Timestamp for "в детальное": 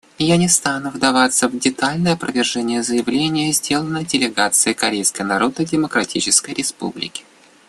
1.47-2.13